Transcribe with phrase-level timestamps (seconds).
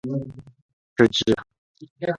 [0.97, 1.31] 吃鸡